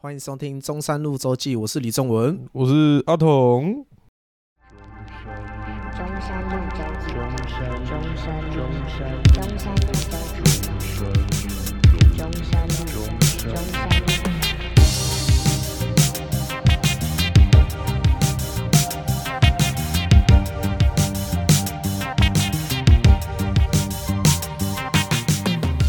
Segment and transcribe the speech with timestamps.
[0.00, 2.46] 欢迎收听中山路周记，我是李仲文。
[2.52, 3.84] 我是阿童。
[5.90, 11.42] 中山路周记，中山中山中山中山路周记，
[12.16, 14.17] 中山路中山路。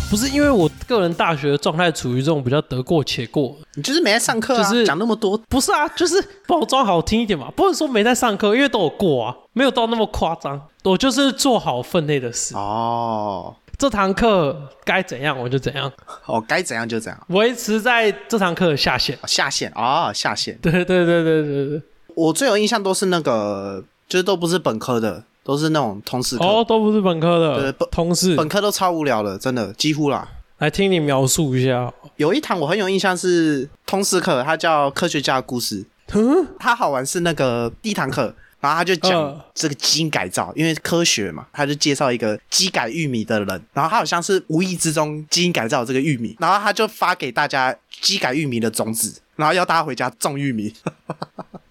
[0.10, 10.60] 不是因为我个人大学的状态处于这种比较得过且过，你就是没在上课啊，就是讲那么多，不是啊，就是包装好听一点嘛，不能说没在上课，因为都有过啊，没有到那么夸张。
[10.84, 13.56] 我就是做好分内的事，哦。
[13.78, 15.90] 这堂课该怎样我就怎样，
[16.26, 19.16] 哦，该怎样就怎样，维持在这堂课的下限。
[19.22, 20.58] 哦下线哦，下线。
[20.62, 21.82] 对对对对对对，
[22.16, 30.30] 我最有印象都是那个，就是都不是本科的，都是那种通识课，哦，都不是本科的对不同事，本科都超无聊的，真的几乎啦。
[30.60, 31.92] 来听你描述一下。
[32.18, 35.84] 有一堂我很有印象是通识课，它叫科学家的故事。
[36.14, 50.72] 嗯，它好玩是那个第一堂课，然后他就讲嗯这个基因改造，因为科学嘛，他就介绍一个基改玉米的人，然后他好像是无意之中基因改造这个玉米，然后他就发给大家基改玉米的种子，然后要大家回家种玉米。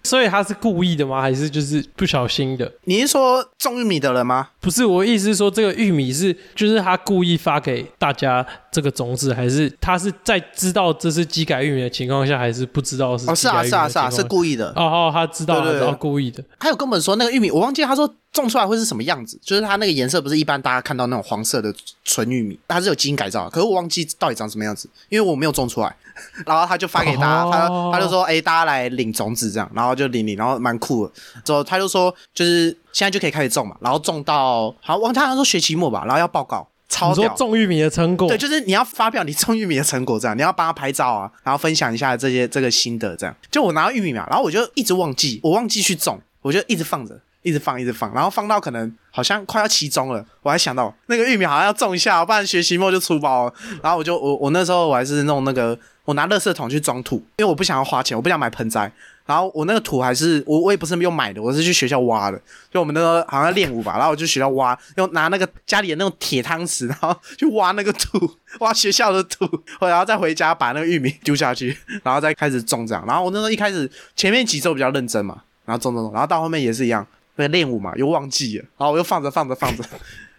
[0.03, 1.21] 所以他是故意的吗？
[1.21, 2.71] 还是就是不小心的？
[2.85, 4.49] 你是说种玉米的人吗？
[4.61, 14.69] 不是，我意思是说，这个玉米是就是他故意发给大家这个种子，还是他是在知道这是机改玉米的情况下，还是不知道是哦，是啊，是啊，是啊，是故意的。
[14.75, 16.43] 哦哦，他知道，对对故意的。
[16.59, 21.73] 还有跟我们说那个玉米，我忘记他说种出来会是什么样子，就是它那个颜色不是一般大家看到那种黄色的
[22.03, 25.95] 纯玉米，它是有基因改造，可是我忘记到底长什么样子，因为我没有种出来。
[26.45, 31.13] 然后他就发给大家，哦他他就说，哎、大家来领种子这样，然后就领领，然后蛮酷的。
[31.45, 37.35] 之后他就说，就是现在就可以开始种嘛，然后种到好忘记他说学期末吧，然后要报告，超你说屌。
[37.35, 43.35] 种玉米的成果，对，就是你要发表你种玉米的成果，这样你要帮他拍照啊，然后分享一下这些这个心得，这样。
[43.51, 53.53] 就我拿到玉米嘛，然后我就一直忘记，我忘记去种，我就一直放着，一直放，一直放，然后放到可能好像快要期中了，我还想到那个玉米好像要种一下，不然学期末就出包了。
[53.83, 58.91] 然后我就我我那时候我还是弄那个，我拿垃圾桶去装土，因为我不想要花钱，我不想买盆栽。
[59.29, 62.41] 然后我那个土还是我我也不是用买的，我是去学校挖的。
[62.71, 68.19] 就我们那个好像练舞吧，然后我就学校挖，用拿那个家里的那种铁汤匙，然后去挖那个土，
[68.61, 69.45] 挖学校的土，
[69.81, 73.05] 然后再回家把那个玉米丢下去，然后再开始种这样。
[73.05, 79.83] 然后我那时候一开始前面几周比较认真嘛，然后种种种，然后到后面也是一样，那个练舞嘛又忘记了，然后我又放着放着放着，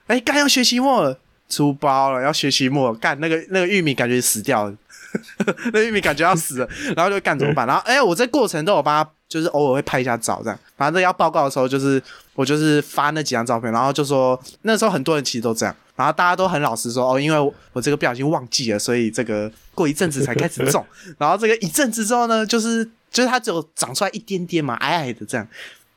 [0.08, 1.16] 哎，刚要学期末了，
[1.48, 4.76] 出包了，要学期末，干那个那个玉米感觉死掉了。
[5.72, 7.66] 那玉米感觉要死了，然后就干怎么办？
[7.66, 10.58] 然后哎、我这过程都有帮他，就是偶尔会拍一下照，这样。
[10.76, 12.02] 反正要报告的时候，就是
[12.34, 20.84] 我就是发那几张照片，然后就说那时候很多人其实都这样，然后大家都很老实说哦，因为我我这个不小心忘记了，所以这个过一阵子才开始种。
[21.18, 25.46] 然后这个一阵子之后呢，就是就是它只有长出来一点点嘛，矮矮的这样。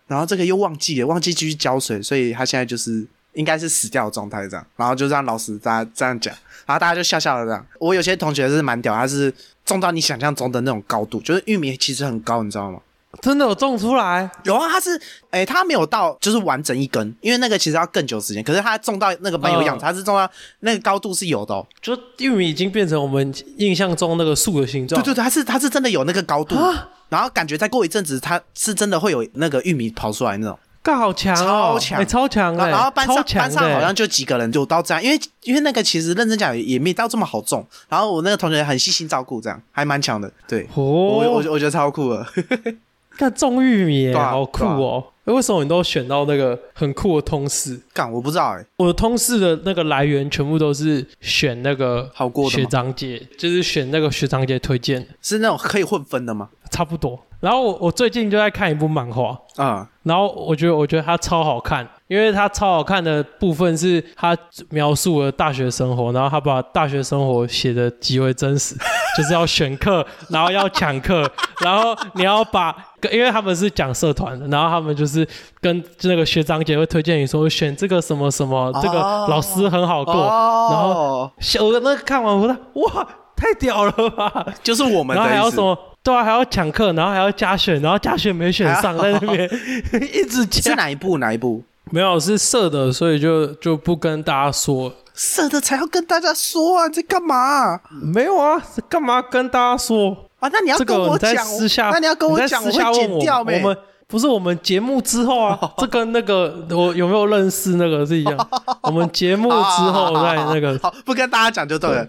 [0.07, 4.66] 然后这个又忘记了，忘记继续浇水，所以它现在就是应该是死掉的状态这样。
[4.75, 6.35] 然后就让老师大家这样讲。
[6.66, 7.66] 然后大家就笑笑的这样。
[7.79, 9.34] 我有些同学是蛮屌，他是
[9.66, 12.79] 种到你想象中的那种高度，就是玉米其实很高，你知道吗？
[13.22, 18.44] 真的有种出来，有啊，他是，诶，他没有到就是完整一根，因为那个其实要更久时间。
[18.44, 20.28] 可是他种到那个蛮有样子，嗯他是种到
[20.62, 21.63] 那个高度是有的、哦。
[21.79, 25.00] 就玉米已经变成我们印象中那个树的形状。
[25.00, 30.57] 对对对，他是他是真的有那个高度，啊然后感觉再过一阵子，它是真的会有那个玉米跑出来那种。
[30.84, 37.66] 干好强哦，超强欸超强然哎，然后班上班上好像就几个人就到这样，因为因为那个其实认真讲也没到这么好种。
[37.88, 40.30] 然后我那个同学很细心照顾，这样还蛮强的。
[40.46, 42.26] 对，我我哦，我觉得超酷的。
[43.16, 45.06] 干种玉米好酷哦！
[45.26, 47.80] 欸为什么你都选到那个很酷的通识？
[47.94, 52.68] 干，我不知道哎、我的通识的那个来源全部都是选那个好过的吗？
[52.70, 56.50] 长姐，就是选那个学长姐推荐，是那种可以混分的吗？
[56.72, 57.24] 差不多。
[57.44, 64.34] 然后我我最近就在看一部漫画，啊、然后我觉得我觉得它超好看，因为它超好看的部分是它
[64.70, 68.76] 描述了大学生活，然后他把大学生活写的极为真实，
[69.18, 72.73] 就是要选课，然后要抢课，然后你要把，
[73.12, 75.28] 因为他们是讲社团的，然后他们就是
[75.59, 83.06] 跟那个学长姐会推荐你说选这个什么什么，这个哦老师很好过，哦，然后我那个看完我说哇。
[83.43, 84.45] 太屌了吧！
[84.63, 85.78] 就是我们然后还要什么？
[86.01, 89.49] 对啊，还要抢课，然后还要加选，然后加选没选上，在那边
[90.13, 90.73] 一直是加。
[90.75, 91.17] 哪一部？
[91.17, 91.61] 哪一部？
[91.91, 94.93] 没有是色的，所以就就不跟大家说。
[95.13, 96.87] 色的才要跟大家说啊！
[96.87, 100.17] 你在干嘛没有啊，干嘛跟大家说？
[100.40, 100.49] 啊？
[100.51, 103.59] 那你要这跟我你在讲，私下，那你要跟我讲，你在私下会问我，剪掉没？
[103.59, 103.78] 我们
[104.14, 108.50] 不是我们节目之后啊， 这跟那个我有没有认识那个是一样。
[108.84, 112.08] 我们节目之后在那个好不跟大家讲就对了。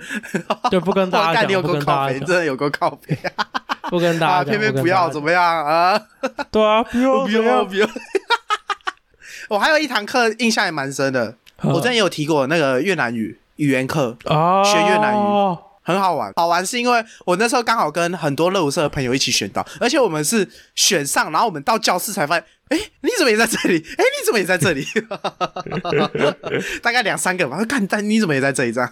[0.70, 3.16] 对不跟大家讲，不够靠北，跟大家讲，真的有个靠北
[3.88, 4.44] 不跟大啊！
[4.44, 5.98] 家讲，偏偏不要，怎么么样啊？
[6.52, 6.82] 对啊？
[6.82, 7.88] 不用不用不用！
[9.48, 16.32] 我还有一堂课印象也蛮深的，我之前也有提过那个越南语语言课，啊学越南语很好玩。
[16.34, 23.76] 好玩是因为我那时候刚好跟很多乐舞社的朋友一起选到，而且我们是选上，然后我们到教室才发现，哎，你怎么也在这里？
[23.76, 24.84] 哎，你怎么也在这里？
[26.82, 27.62] 大概两三个吧。
[27.66, 28.72] 看，但你怎么也在这里？
[28.72, 28.90] 这样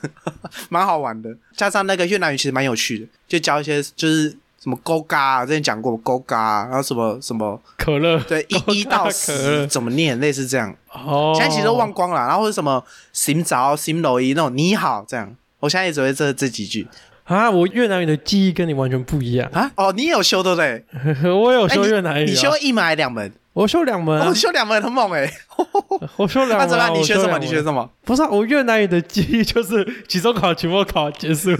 [0.68, 1.30] 蛮好玩的。
[1.56, 4.28] 加上那个越南语其实蛮有趣的，就教一些就是
[4.62, 10.74] 什么勾嘎啊，之前讲过勾嘎啊，然后什么什么可乐，对一一到可十乐怎么念，类似这样。
[10.92, 16.86] 哦，现在其实都忘光了，然后或者什么行早、行楼一那种你好这样，我现在也只会这这几句
[17.24, 19.48] 啊，我越南语的记忆跟你完全不一样。
[19.52, 19.70] 啊。
[19.76, 20.84] 哦，你也有修对不对？
[21.32, 23.32] 我有修越南语啊，你修一门还是两门？
[23.52, 25.30] 我修两门啊哦，，修两门很猛哎。
[26.16, 26.64] 我修两门啊。
[26.64, 26.92] 那怎么样？
[26.94, 27.38] 你我学什么？
[27.38, 27.88] 你学什么？
[28.04, 31.50] 不是、啊，我越南语的记忆就是 期中考、期末考结束，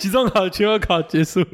[0.00, 1.44] 期中考、期末考结束。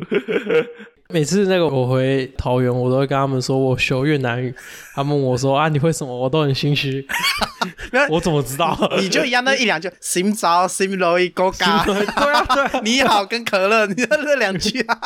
[1.10, 4.54] 每次那个我回桃园，我都会跟他们说我学越南语。
[4.94, 6.14] 他们问我说啊，你会什么？
[6.14, 7.06] 我都很心虚。
[8.10, 8.76] 我怎么知道？
[9.00, 11.82] 你就一样那一两句，行早、行楼一勾嘎。
[11.88, 14.98] 对啊，对啊，你好跟可乐，你就这两句啊。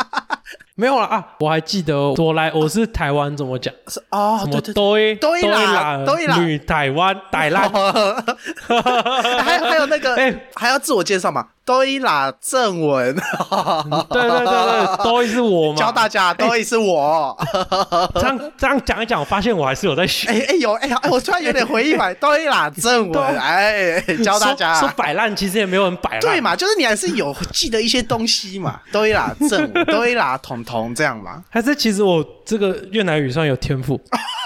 [0.75, 1.25] 没有了啊！
[1.40, 3.72] 我还记得我来，我是台湾怎么讲？
[3.88, 5.14] 是啊，什么对对对。
[5.16, 7.70] 堆堆啦堆啦女台湾台烂。
[7.70, 11.46] 还有还有那个， 哎还要自我介绍嘛？
[11.64, 15.78] 堆啦正文，对对对对，都是我嘛。
[15.78, 17.37] 教大家，都是我。
[18.14, 20.28] 这样这样讲一讲，我发现我还是有在学。
[20.28, 26.20] 哎哎有哎哎，我突然有点回忆来，对啦，正文，哎，教大家说家，摆烂，其实也没有人摆烂。
[26.20, 34.00] 对嘛，就是你还是有记得一些东西嘛，对啦，正文，对啦，彤彤这样吧，还是其实我这个越南语算有天赋，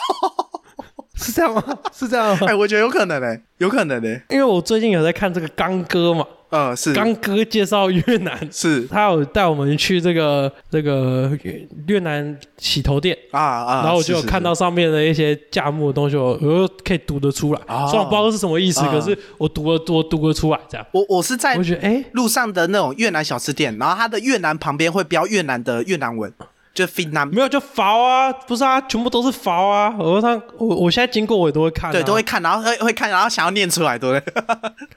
[1.17, 1.63] 是这样吗？
[1.93, 2.47] 是这样吗？
[2.47, 8.83] 哎，我觉得有可能嘞，有可能嘞，因为我最近有在看这个刚哥嘛，呃，是刚哥介绍越南，是。
[8.83, 17.89] 他有带我们去这个这个越越南洗头店，啊啊，然后我就有是看到，上面的一些价目的东西，我呃可以读得出来，哦。
[17.91, 18.91] 虽然我不知道是什么意思，啊。
[18.93, 20.87] 可是我读了我读得出来，这样。
[20.93, 22.05] 我我是在我就觉得哎。
[22.12, 26.33] 路上的那种越南小吃店，然后它的越南旁边会标越南的越南文，
[26.76, 29.94] 就 f i n a m 没有就 fav 啊，不是啊，全部都是佛啊。
[29.99, 34.26] 我上我我现在经过我也都会看、啊，对，都会看，然后会会看，然后想要念出来，对不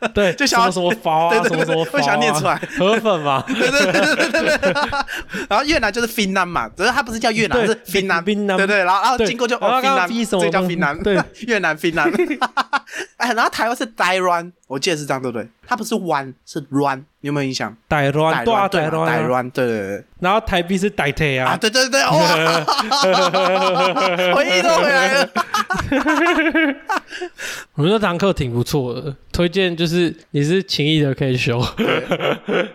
[0.04, 0.10] 对？
[0.14, 2.56] 对， 就想要什么佛啊，对什么什么会想要念出来。
[2.78, 4.74] 河粉嘛，对对对对对对
[5.50, 9.96] 然后越南就是 f i n a m 嘛，只是它不是叫越南，对是 f i n a m 槟榔对对，然后然后经过就哦然后 f i 刚
[9.96, 11.18] n a 刚 m V 什么这叫东 f i n a m 对，
[11.48, 12.12] 越南 f i n a m
[13.18, 15.48] 哎，然后台湾是台湾，我记得是这样，对不对？
[15.68, 17.76] 它不是弯，是湾，你有没有印象？
[17.88, 22.10] 台湾台对啊，湾对嘛台湾啊，台湾，对对对然后台币是台铁啊，啊，对对对，哇，
[24.36, 25.30] 回忆都回来了。
[27.76, 31.64] 我们那堂课挺不错的，推荐就是你是情谊的可以修，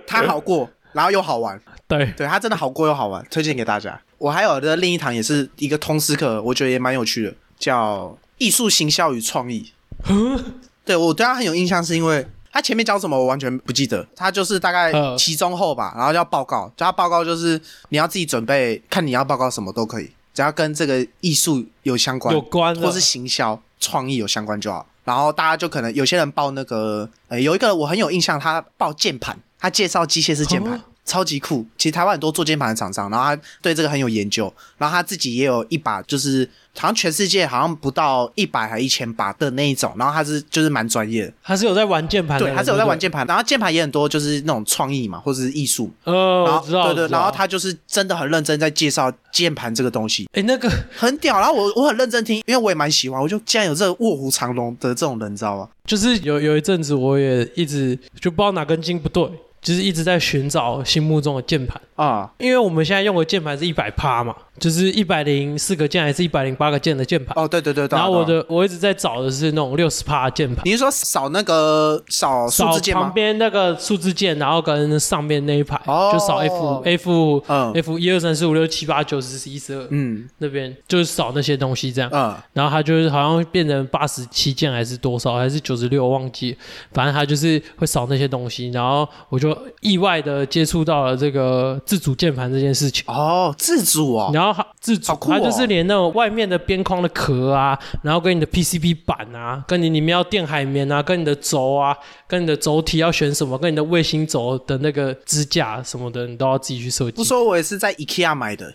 [0.06, 4.00] 它好过，然后又好玩，对，对它真的好过又好玩，推荐给大家。
[4.18, 9.72] 我还有的另一堂也是一个通识课，我觉得也蛮有趣的，叫艺术行销与创意。
[10.84, 24.86] 对我对他很有印象，是因为他前面教什么我完全不记得，他就是大概嗯期中后吧，然后要报告，叫他报告就是你要自己准备，看你要报告什么都可以，只要跟这个艺术有相关，有关的或是行销、创意有相关就好。
[25.04, 30.80] 然后大家就可能有些人报那个，呃，有一个我很有印象，他报键盘，他介绍机械式键盘。
[31.04, 31.64] 哦超级酷！
[31.76, 51.38] 其实台湾很多做键盘的厂商，然后他对这个很有研究，然后他自己也有一把，就是好像全世界好像不到一百还一千把的那一种，然后他是就是蛮专业的，他是有在玩键盘的对，他是有在玩对键盘，然后键盘也很多，就是那种创意嘛，或者是艺术，不对，呃，然后我知道，对对，然后他就是真的很认真在介绍键盘这个东西，哎那个很屌。
[51.38, 55.68] 然后我我很认真听，因为我也蛮喜欢，我就竟然有这个卧虎藏龙的这种人，你知道吗？
[55.84, 59.28] 就是有有一阵子我也一直就不知道哪根筋不对，
[59.64, 61.80] 就是一直在寻找心目中的键盘。
[61.96, 67.34] 啊、因为我们现在用的键盘是一百趴嘛，就是一百零四个键还是一百零八个键的键盘。
[67.36, 67.98] 哦，对对对对。
[67.98, 73.12] 然后我的我一直在找的是那种六十帕的键盘，你是说扫那个扫数扫字键吗旁？
[73.12, 82.10] 边那个数字键，然后跟上面那一排，哦就扫 F F 嗯 F 一二三四五六七八九十十一十二嗯那边，就是扫那些东西这样。
[82.12, 86.56] 嗯，然后它就是好像变成八十七键还是多少，还是九十六，忘记。
[86.92, 93.04] 反正它就是会扫那些东西，然后我就意外的接触到了这个自主键盘这件事情。
[93.08, 101.96] 哦，自主哦，然后它自主，它就是连那种外面的边框的壳啊，然后跟你的 PCB 板啊，跟你里面要垫海绵啊，跟你的轴啊，
[102.26, 107.24] 跟你的轴体要选什么，跟你的卫星轴的那个支架什么的，你都要自己去设计不。
[107.24, 108.74] 说我也是在 IKEA 买的，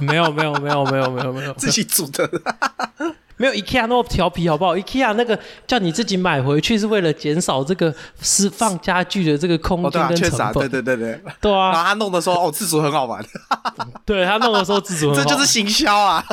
[0.00, 2.30] 没有没有没有没有没有没有 自己组的。
[3.38, 10.68] 没有 IKEA 那么调皮好不好？IKEA 那个叫你自己买回去是为了减少这个释放家具的这个空间跟成本。
[10.68, 11.20] 对对对对。
[11.40, 13.24] 对然后啊，他弄的时候，哦，自主很好玩，
[14.04, 16.24] 对他弄的时候自主很好这就是行销啊，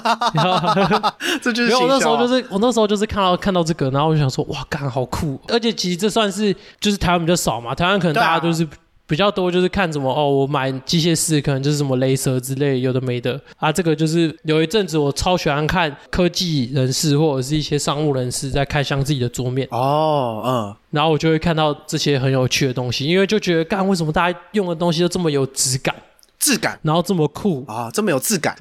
[1.41, 1.97] 这就是没有，我行销啊。
[1.97, 5.39] 那时候就是我那时候就是看到看到这个，然后我就想说，哇，干好酷！
[5.47, 8.67] 而且其实这算是就是台湾比较少嘛，台湾可能大家都是
[9.07, 13.71] 比较多，就是看什么哦，我买机械式可能就是什么雷蛇之类有的没的啊。
[13.71, 25.95] 这个就是有一阵子我超喜欢看科技人士或者是一些商务人士在开箱自己的桌面，哦，嗯，然后我就会看到这些很有趣的东西，因为就觉得干为什么大家用的东西都这么有质感，
[26.39, 28.55] 质感然后这么酷，啊，这么有质感，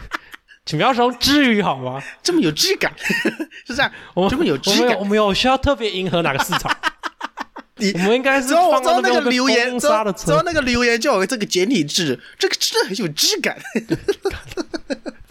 [0.64, 2.02] 请不要说至于好吗？
[2.22, 2.90] 这么有质感，
[3.66, 5.04] 是这样，我们这么有质感我。
[5.04, 6.74] 们有需要特别迎合哪个市场？
[7.78, 13.56] 你我们应该是之后放之后那个留言，风之后那个留言就有这个简体字，这个字很有质感。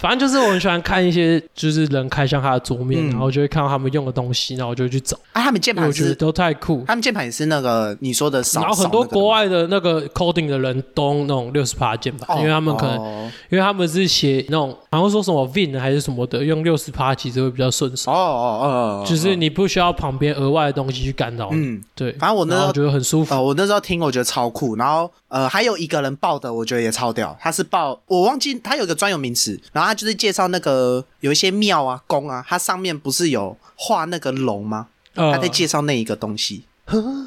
[0.03, 3.11] 反正就是我很喜欢看一些就是人开箱他的桌面，嗯。
[3.11, 6.83] 然后就会看到他们用的东西，然后我就会去找，啊，他们键盘是，我觉得都太酷。
[6.85, 13.31] 他们键盘也是那个你说的少，然后很多国外的那个 coding 的人都种六十趴键盘，哦因为他们可能、哦。
[13.49, 21.57] 因为他们是写那种好像说什么 Vin 还是什么的，用六十趴其实会比较顺手，哦哦哦，就是你不需要旁边额外的东西去干扰你。
[21.65, 23.33] 嗯，对，反正我那时候然后我觉得很舒服。
[23.33, 24.75] 呃，我那时候听，我觉得超酷。
[24.75, 27.37] 然后呃，还有一个人报的，我觉得也超屌。
[27.39, 34.87] 他是报，我忘记他有个专有名词，然后他就是介绍那个有一些庙啊、宫啊，它上面不是有画那个龙吗？
[35.15, 36.63] 呃他在介绍那一个东西。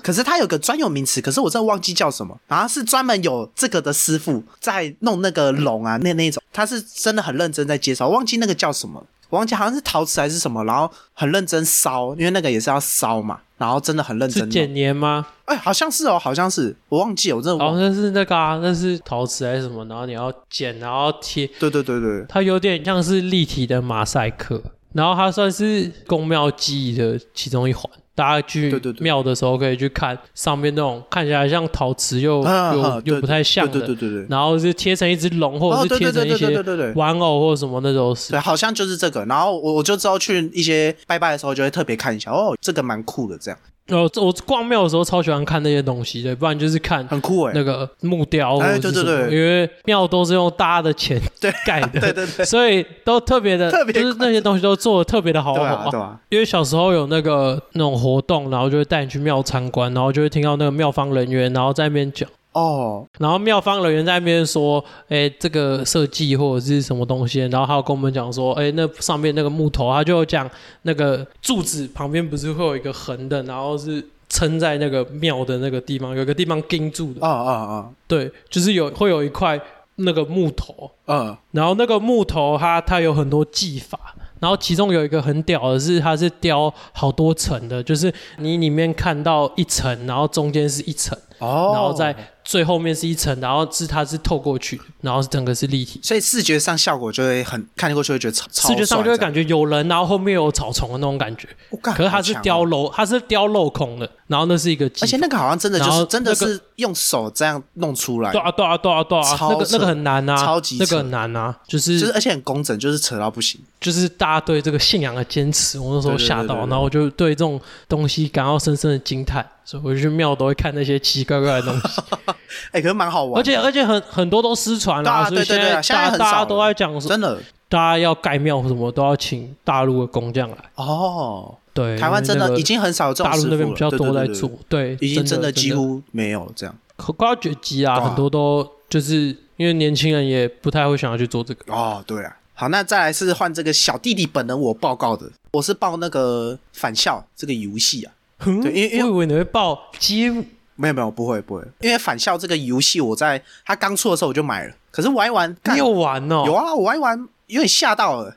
[0.02, 2.38] 可是他有个专有名词，可是我真的忘记叫什么。
[2.46, 8.08] 然后是专门有这个的师傅在弄那个龙啊，那那种，他是真的很认真在介绍。
[8.08, 13.40] 忘记那个叫什么，我忘记好像是陶瓷还是什么，然后很认真烧，因为那个也是要烧嘛。
[13.58, 14.44] 然后真的很认真。
[14.44, 15.26] 是剪黏吗？
[15.46, 17.80] 哎，好像是哦，好像是，我忘记了，我真的哦，忘。
[17.80, 19.82] 那是那个啊，那是陶瓷还是什么？
[19.86, 27.90] 然后你要剪，然后贴，对对对对，它有点像是立体的马赛克，然后它算是宫庙记忆的其中一环。
[28.16, 34.26] 大家去庙的时候可以去看上面那种看起来像陶瓷又又又不太像的，对对对对对。
[34.28, 36.92] 然后是贴成一只龙，或者哦，是贴成一些。
[36.94, 39.24] 玩偶或什么那种是对，好像就是这个。
[39.26, 47.52] 然后我我就知道去一些拜拜的时候，就会特别看一下，哦，这个蛮酷的，这样哦，这我逛庙的时候超喜欢看那些东西的，不然就是看很酷哎。
[47.54, 55.88] 那个木雕或是什么，对对对因为庙都是用大家的钱对 盖的，对对对所以都特别的，特别就是那些东西都做的特别的豪华。
[55.90, 56.00] 对
[56.30, 70.48] 因为小时候有那个那种活动，然后就会带你去庙参观，然后就会听到那个庙方人员，然后在那边讲，哦，然后妙方人员在那边说，哎，这个设计或者是什么东西，然后还有跟我们讲说，哎，那上面那个木头，他就讲
[70.82, 77.90] 那个柱子旁边不是会有一个横的，然后是撑在那个庙的那个地方，有个地方钉住的，啊啊啊。
[78.08, 79.60] 对，就是有会有一块
[79.96, 80.72] 那个木头，
[81.04, 92.16] 哦，嗯，然后那个木头它它有很多技法，然后其中有一个很屌的是它是雕好多层的，就是你里面看到一层，然后中间是一层，哦，然后在
[92.46, 95.98] 最后面是一层，然后是它是透过去，然后整个是立体。
[96.00, 101.48] 所以视觉上效果就会很看过去会觉得超，超视觉上就会感觉有人，然后后面有草丛的那种感觉。
[101.82, 113.60] 可是它是雕镂，它是雕镂空的，然后那是一个，而且那个好像真的就是真的是用手这样弄出来，对啊对啊对啊对啊，那个那个很难啊，超级那个很难啊，就是就是而且很工整，就是扯到不行。
[113.80, 116.70] 就是大家对这个信仰的坚持，我那时候吓到，对对对对对。
[116.70, 122.02] 然后我就对这种东西感到深深的惊叹，所以我就去庙都会看那些奇奇怪怪的东西，
[122.72, 127.38] 哎，可是蛮好玩，而且而且很很多都失传了啊所以现在大大家都在讲说，真的。
[127.68, 136.74] 大家要盖庙什么都要请大陆的工匠来，哦，对，台湾真的已经很少有这种大陆师傅了那边比较多在做，对，已经真的的几乎没有了这样。
[136.96, 141.72] 可快要绝迹啊，很多都就是因为年轻人也不太会想要去做这个。
[141.72, 150.42] 哦，对啊，好，那再来是换这个小弟弟本人我报告的，我是报那个返校这个游戏啊，哼对因为因为你会报街舞，
[150.76, 156.44] 没有没有不会不会，因为返校这个游戏我在它刚出的时候我就买了，可是玩一玩，干你有玩哦？
[156.46, 158.34] 有啊，我玩一玩有点吓到了。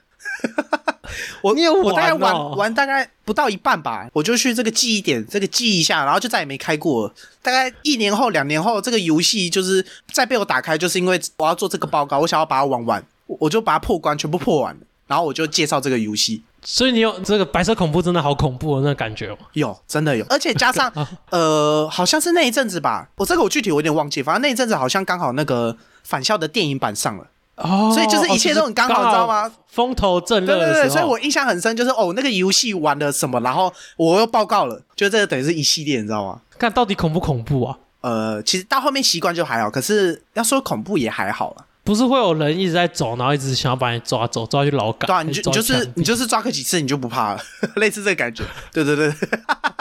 [1.42, 7.14] 我因为我大概玩哦玩玩大概不到一半吧，我就去这个记忆点，这个记一下，然后就再也没开过了。
[7.42, 16.44] 大概一年后、两年后，这个游戏就是再被我打开，就是因为我要做这个报告，我想要把它玩完，我我就把它破关，全部破完了，然后我就介绍这个游戏。
[16.62, 19.38] 所以你有这个白色恐怖真的好恐怖的那个感觉哦。
[19.54, 20.92] 有，真的有，而且加上
[21.32, 27.28] 呃，好像是那一阵子吧，我这个我具体我有点忘记，反正那一阵子好像刚好那个返校的电影版上了，
[27.60, 29.28] 哦所以就是一切都很刚好，你知道？
[29.28, 29.52] 吗？
[29.68, 36.42] 风头正对对对，所以我印象很深，就是哦，那个游戏玩了什么，然后我又报告了，就这个等于是一系列，你知道吗？
[36.58, 37.78] 看到底恐不恐怖啊？
[38.02, 41.66] 呃，其实到后面习惯就还好，可是要说恐怖也还好啦。
[41.90, 47.42] 不是会有人一直在走，然后一直想要把你抓走，抓去劳改，对啊，你就你就是你就是抓个几次你就不怕了，
[47.78, 48.44] 类似这个感觉。
[48.72, 49.12] 对对对，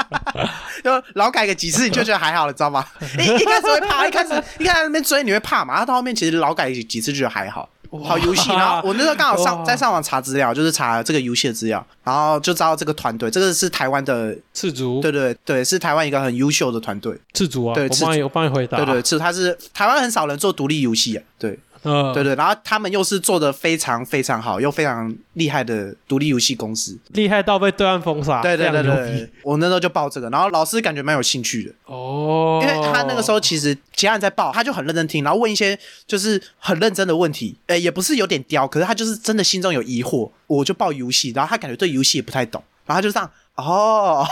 [0.83, 2.83] 就劳改个几次你就觉得还好了，知道吗？
[3.21, 7.69] 一一开始会怕，一开始一开始在那边追你会怕嘛，然后到后面其实劳改几次就觉得还好。
[8.05, 43.31] 好游戏，然后我那时候刚好上在上网查资料，就是查这个游戏的资料，然后就知道这个团队，这个是台湾的，赤足，对对对，是台湾一个很优秀的团队，赤足啊，对赤我帮你，我帮你回答，对对，是他是台湾很少人做独立游戏啊，对嗯，对对，然后他们又是做的非常非常好又非常厉害的独立游戏公司，厉害到被对岸封杀，对对对对，我那时候就报这个，然后老师感觉蛮有兴趣的，哦，因为他那个时候其实其他人在报，他就很认真听，然后问一些就是很认真的问题，诶，也不是有点刁，可是他就是真的心中有疑惑，我就报游戏，然后他感觉对游戏也不太懂，然后他就这样。
[43.59, 44.25] 哦，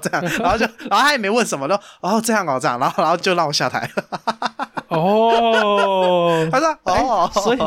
[0.00, 3.90] 这样，然后就， 然后他也没问什么，都哦这样哦这样，然后然后就让我下台。
[4.88, 7.58] 哦， 他说哦，所以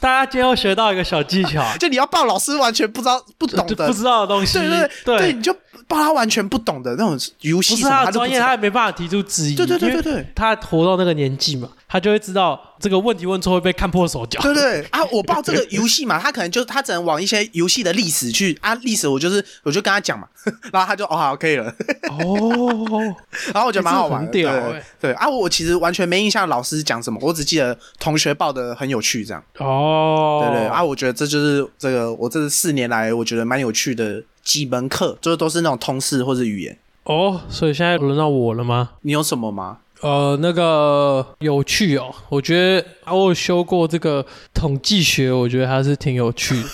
[0.00, 5.52] 大家今天又学到一个小技巧， 就你要报老师完全不知道不懂的，不知道的东西，对对对对，你就
[5.86, 9.54] 报他完全不懂的那种游戏不是，他的专业，他也没办法提出质疑。
[9.54, 10.32] 对对对对对。
[10.34, 14.40] 他活到那个年纪嘛，他就会知道这个问题问错会被看破手脚。
[14.40, 20.26] 对 对啊，我报这个游戏嘛，他可能就他只能往一些游戏的历史去啊，历史我就是我就跟他讲嘛，
[20.72, 21.66] 然后他就哦好可以了，
[22.10, 23.14] 哦，
[23.52, 25.12] 然后我觉得蛮好玩对欸对。
[25.12, 30.66] 啊，我其实完全没印象老师讲什么，我只记得同学报的很有趣这样，哦，对对。
[30.68, 38.90] 啊，我觉得这就是这个我这四年来我觉得蛮有趣的几门课，就是都是那种通识或者语言，哦，所以现在轮到我了吗？
[39.02, 39.78] 你有什么吗？
[40.02, 46.68] 呃，那个有趣哦，我觉得啊，我有修过这个统计学，我觉得还是挺有趣的。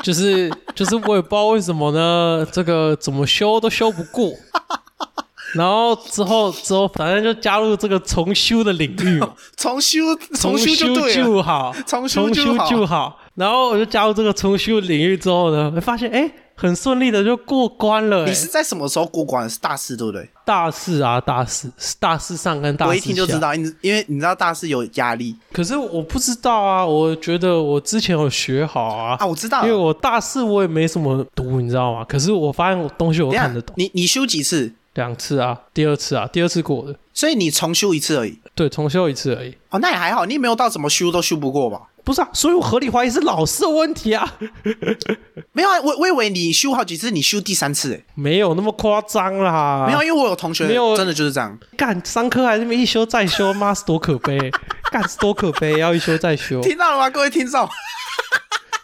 [0.04, 4.32] 就是就是我也不知道为什么呢，这个怎么修都修不过。
[5.54, 9.22] 然后之后之后，反正就加入这个重修的领域，
[9.56, 10.00] 重修
[10.34, 13.18] 重修修就对了，就好，重修就好。
[13.36, 18.24] 然后我就加入这个重修领域之后呢，发现哎，很顺利的就过关了。
[18.24, 19.48] 哎你是在什么时候过关？
[19.48, 20.28] 是大四对不对？
[20.44, 29.62] 大四啊，大四，大四上跟大四我一听就知道，因因为你知道大四有压力可是我不知道啊，我觉得我之前有学好啊，啊，我知道。
[29.64, 32.04] 因为我大四我也没什么读，你知道吗？
[32.08, 34.72] 可是我发现我东西我看得懂，你你修几次？
[34.94, 38.38] 两次啊，第二次啊，第二次过的，所以你重修一次而已。
[38.54, 39.54] 对，重修一次而已。
[39.68, 41.82] 哦，那也还好，你也没有到怎么修都修不过吧？
[42.06, 44.34] 不是啊，所以我合理怀疑是老师的问题啊，
[45.50, 48.04] 没有啊，我我以为你修好几次，你修第三次诶。
[48.14, 49.86] 没有那么夸张啦。
[49.88, 51.58] 没有，因为我有同学没有真的就是这样。
[51.76, 54.38] 干三科还是没一修再修，妈是多可悲，
[54.92, 56.60] 干是多可悲，要一修再修。
[56.62, 57.68] 听到了吗，各位听众？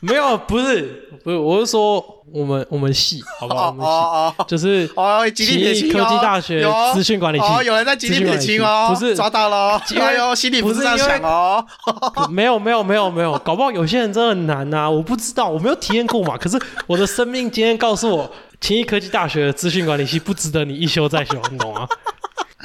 [0.02, 3.66] 没有，不是不是，我是说我们我们系，好不好？
[3.66, 9.82] 我哦们系哦哦就是哦，吉利撇清哦奇异科技大学有资讯管理系哦，有人在吉利撇清哦，不是抓到了哦。
[9.90, 11.64] 因为哎呦，心里不是这样想哦。
[12.28, 16.36] 没有没有没有没有，搞不好有些人真的很难呐、我不知道，我没有体验过嘛。
[16.36, 21.86] 可是我的生命经验告诉我，勤益科技大学的资讯管理系不值得你一修再修，你懂吗？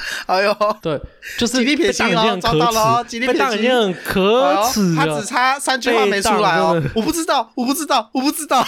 [0.26, 1.00] 哎呦，对，
[1.38, 5.28] 就是吉利撇被清哦当已经很抓到了哦可耻，被当已经很可耻哎他只。
[5.28, 6.82] 差三句话没出来哦。
[6.94, 8.64] 我不知道，我不知道，我不知道。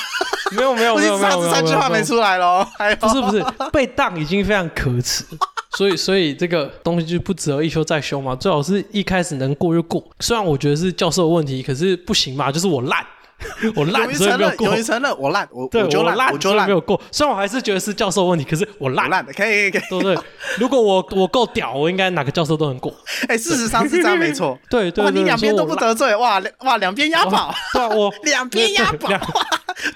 [0.52, 2.66] 没有没有 我没有没有三句话没出来了。
[2.78, 5.24] 哎呦，不是不是，被当已经非常可耻，
[5.76, 10.04] 所以所以这个东西就不值得一修再修嘛，最好是一开始能过就过。
[10.20, 13.04] 虽然我觉得是教授的问题，可是不行嘛，就是我烂，
[13.74, 14.76] 我烂所以没有过勇。
[14.76, 17.00] 于承认，我烂，我对，我就烂，我就没，有过。
[17.10, 19.82] 虽然我还是觉得是教授问题，可是我烂，我烂的，可以可以。
[19.90, 20.16] 对不对？
[20.58, 22.94] 如果我 我够屌，我应该哪个教授都能过。
[23.26, 24.50] 哎，事实上是这样，没错。
[24.54, 25.80] 哇，对对对，你两边都不。
[25.80, 29.18] 得罪，哇哇两边押宝，对啊，我两边押宝对，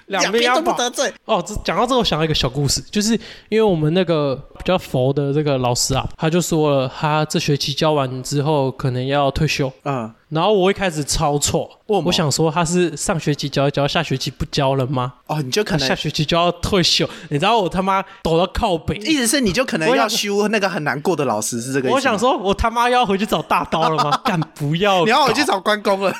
[0.06, 1.12] 两两边都不得罪。
[1.26, 3.12] 哦，这讲到这个，我想到一个小故事，就是
[3.50, 9.70] 因为我们那个比较佛的这个老师啊，他就说了，他这学期教完之后可能要退休。
[9.84, 15.14] 嗯，然后我一开始超错，我想说他是上学期教一教，下学期不教了吗？
[15.26, 21.94] 哦，你就可能下能，学期就要退休，你知道我他妈抖到靠北，意思是你就可能要修那个很难过的老师，是这个意思？
[21.94, 24.16] 我想说，我他妈要回去找大刀了吗？
[24.24, 26.12] 干不要，你要回去找关公了，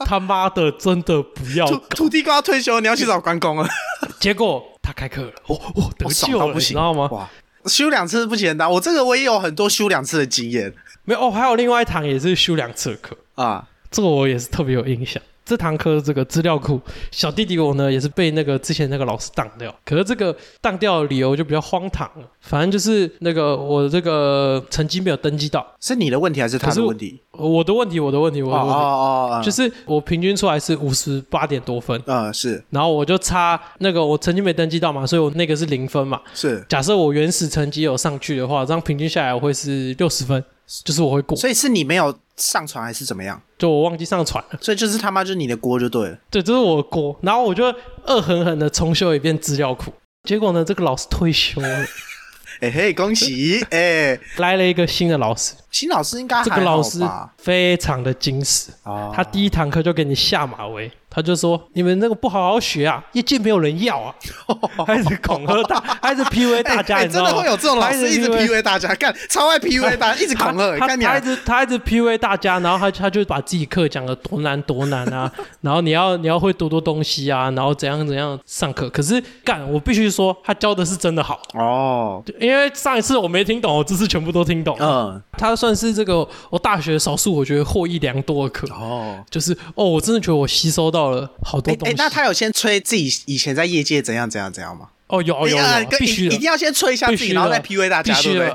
[0.00, 1.76] 他妈的，真的不要土。
[1.90, 3.68] 土地公要退休，你要去找关公了，
[4.20, 7.08] 结果他开课了，哦哦，得我爽救了，不行，知道吗？
[7.12, 7.30] 哇，
[7.66, 10.72] 修两次不简单，我这个我也有很多修两次的经验
[11.06, 13.66] 没有哦，还有另外一堂也是修两次课，啊。
[13.90, 15.22] 这个我也是特别有印象。
[15.44, 16.80] 这堂课这个资料库，
[17.12, 27.20] 小弟弟我呢也是被那个之前那个老师当掉，可是这个当掉的理由就比较荒唐了，反正就是那个我这个成绩没有登记到，是你的问题还是他的问题？
[27.30, 36.20] 我的问题，我的问题，我哦的问题，哦哦，就是是我平均出来是五十八点多分，嗯是然后我就差那个我成绩没登记到嘛，所以我那个是零分嘛。
[36.34, 40.44] 是假设我原始成绩有上去的话，这样平均下来我会是六十分。
[40.84, 43.40] 就是我会过，所以是你没有上传还是怎么样？
[43.56, 46.18] 就我忘记上传了，所以就是他妈就是你的锅就对了。
[46.30, 47.64] 对，这是我的锅，然后我就
[48.06, 49.92] 恶狠狠的重修一遍资料库，
[50.24, 51.86] 结果呢，这个老师退休了，
[52.60, 53.64] 哎嘿，恭喜！
[53.70, 57.00] 哎，来了一个新的老师，新老师应该这个老师？
[57.38, 64.14] 非常的矜持，哦他第一堂课就给你下马威，他就说你们那个不好好学啊，业界没有人要啊，
[64.86, 67.30] 开始恐吓大，开始 PUA 大家，哎你知道吗？
[67.30, 78.90] 真的会有这种老师一直 PUA 大家，干超爱 PUA 大家，一直恐吓，他一直他一直 PUA 大家，然后他他就把自己课讲的多难多难啊， 然后你要你要会多多东西啊，然后怎样怎样上课。
[78.90, 84.76] 可是干，我必须说他教的是真的好，哦，因为上一次我没听懂，我这次全部都听懂。
[84.78, 89.16] 嗯，他算是这个我大学少数我觉得获益良多的课，哦。
[89.30, 94.88] 就是哦，我真的觉得我吸收到了好多东西。，那他有先吹自己以前在业界怎样怎样怎样吗？
[95.08, 95.64] 哦有有有
[95.98, 96.50] 必须的一一定。
[96.50, 98.54] 要先吹一下自己，然后再 PUA 大家，对不对？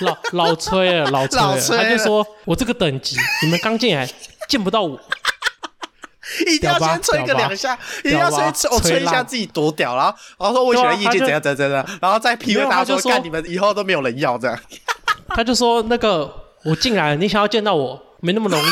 [0.00, 0.16] 老
[0.48, 1.38] 老吹了，老吹
[1.76, 4.08] 他就说我这个等级，你们刚进来
[4.48, 4.98] 见不到我，
[6.48, 14.58] 一定要先吹个两下，一定要先吹我吹一下自己多屌，然后然后说我以前在业界怎样怎样怎样，然后再 PUA 大家说，没有他就说干你们以后都没有人要这样。
[15.28, 16.28] 他就说那个
[16.64, 18.64] 我进来，你想要见到我没那么容易、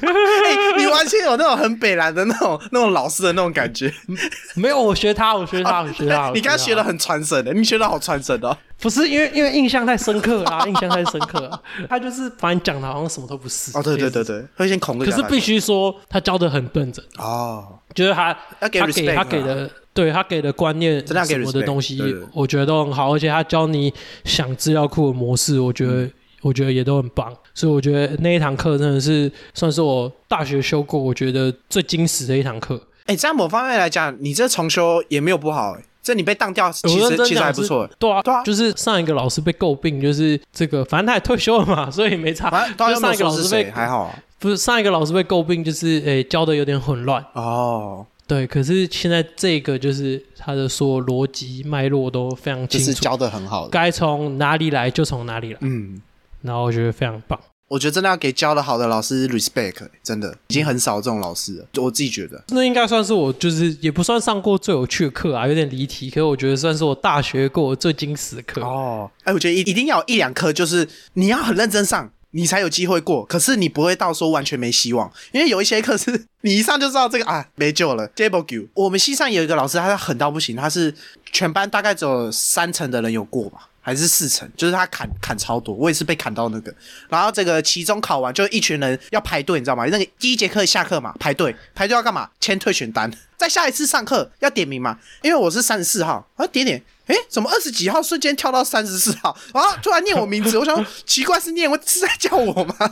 [0.78, 3.92] 你完全有那种很北蓝的那种那种老师的那种感觉。
[4.56, 6.30] 没有，我学他，我学他，我学他。
[6.34, 8.56] 你刚刚学的，很传神的，你学的好传神哦。
[8.78, 11.62] 不是因为因为印象太深刻啦、 印象太深刻了。
[11.88, 13.76] 他就是把你讲的好像什么都不是。
[13.76, 15.10] 哦，对对对对，会先恐吓。
[15.10, 18.80] 可是必须说他教的很认真，哦，就是他他给
[19.14, 19.70] 他给的。
[19.96, 23.90] 对他给的观念什么的东西我觉得都很好，而且他教你
[24.26, 32.78] 想资料库的模式，我觉得、嗯我觉得也都很棒，所以我觉得那一堂课真的是算是我大学修过，我觉得最惊喜的一堂课。
[33.06, 37.88] 哎，在某方面来讲，你这重修也没有不好，哎，这你被当掉，其实其实还不错。
[37.98, 42.50] 对啊，对啊就是上一个老师被诟病，就是这个，反正他也退休了嘛，所以没差。
[42.76, 44.22] 上一个老师被还好啊。
[44.38, 47.24] 不是上一个老师被诟病，就是诶教的有点混乱。
[47.32, 53.70] 哦，对，可是现在这个就是他的所有逻辑脉络都非常清楚，就是教的很好的。
[53.70, 56.02] 该从哪里来就从哪里来，嗯，
[56.46, 57.38] 然后我觉得非常棒。
[57.68, 62.40] 我觉得真的要给教的好的老师 respect，真的已经很少这种老师了，我自己觉得。
[62.50, 68.60] 那应该算是我就是也不算上过最有趣的课啊，有点离题，可是我觉得算是我大学过最精实的课。
[68.60, 73.24] 哦，哎，我觉得一一定要有一两科，就是你要很认真上，你才有机会过。
[73.24, 78.08] 可是你不会到说完全没希望，因为有一些课是你一上就知道这个啊没救了。
[78.10, 80.94] Table Q，我们系上有一个老师，他狠到不行，他是
[81.32, 83.70] 全班大概只有三成的人有过吧。
[83.86, 86.74] 还是四成，就是他砍砍超多，我也是被砍到那个。
[87.08, 89.86] 然后这个期中考完，就一群人要排队，你知道吗？
[89.86, 92.28] 那个第一节课下课嘛，排队排队要干嘛？
[92.40, 93.08] 签退选单。
[93.36, 99.36] 再下一次上课要点名嘛，因为我是三十四号，啊点点，诶，怎么二十几号瞬间跳到三十四号？
[99.54, 102.74] 然后突然念我名字，我想奇怪是念我是在叫我吗？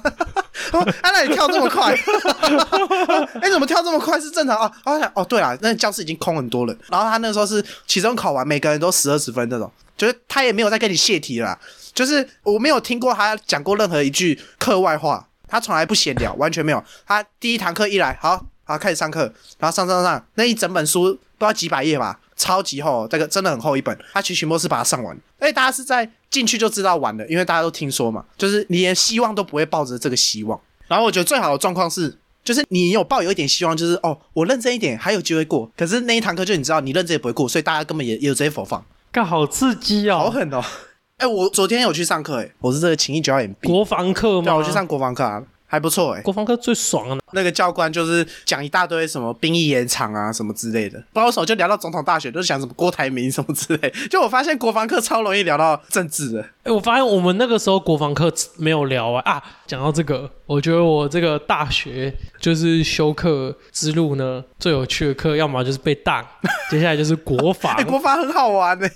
[1.02, 1.90] 啊，那你跳这么快？
[3.42, 4.20] 哎，怎么跳这么快？
[4.20, 4.70] 是正常啊？
[4.84, 6.76] 然后想哦，对了，那教室已经空很多了。
[6.88, 11.58] 然后他那时候是期中考完，每个人都十二十分这种，就是他也没有再跟你泄题了，
[11.92, 16.82] 就是我没有听过他讲过任何一句课外话，他从来不闲聊，完全没有。
[17.06, 21.04] 他第一堂课一来，好好开始上课，然后上上上，那一整本书
[21.38, 23.96] 不知道几百页吧，超级厚，这个真的很厚一本。
[24.12, 30.60] 他其实末是把它上完，而且大家是在进去就知道完了，因为大家都听说嘛，就是你连希望都不会抱着这个希望。
[30.88, 32.18] 然后我觉得最好的状况是。
[32.44, 35.66] 就是你有抱有一点希望，就是哦，我认真一点，还有机会过。
[35.74, 40.18] 可是那一堂课就你知道，你认真也不会过，所以大家根本也也有直接否放，干好刺激哦！
[40.18, 40.60] 好狠哦！
[41.18, 44.56] 哎、我昨天有去上课，哎，我是这个情谊九二眼 B，国防课对啊，吗？
[44.56, 45.40] 我去上国防课啊，
[45.74, 46.22] 还不错哎。
[46.22, 47.18] 国防科最爽了。
[47.32, 53.92] 那个教官就是讲一大堆什么兵役延长啊什么之类的，不知道为什么就聊到总统大选，就是讲什么郭台铭什么之类。
[54.08, 59.42] 就我发现国防课超容易聊到政治的，哎，我发现我们那个时候国防课没有聊啊啊！
[59.66, 66.24] 讲到这个，我觉得我这个大学就是修课之路呢，最有趣的课，要么就是被当，
[66.70, 67.84] 接下来就是国防哎、。
[67.84, 68.88] 国防很好玩呢、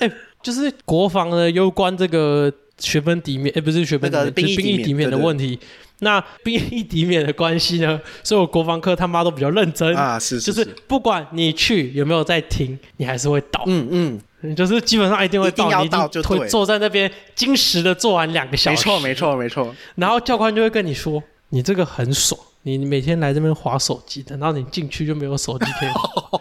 [0.00, 0.10] 哎，
[0.42, 5.58] 就是国防呢，攸关这个学分抵免，哎，不是学分抵免，那是兵役抵免的问题。
[6.00, 19.14] 那兵役抵免的关系呢， 所以我国防科他妈都比较认真啊，是是，就是不管你去有没有在听，你还是会到，嗯嗯，你就是基本上一定会到，一定要你一定会坐在那边精实的做完两个小时，没错没。
[19.14, 26.40] 错没错，然后教官就会跟你说，你这个很爽，你你每天来这边划手机，等到你进去就没有手机可以划。